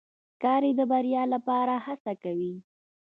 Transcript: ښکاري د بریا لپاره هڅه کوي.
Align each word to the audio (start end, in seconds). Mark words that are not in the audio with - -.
ښکاري 0.33 0.71
د 0.79 0.81
بریا 0.91 1.23
لپاره 1.33 1.73
هڅه 1.85 2.13
کوي. 2.23 2.53